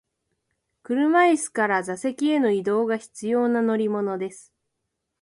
[0.81, 4.51] 車椅子から座席への移動が必要な乗り物です。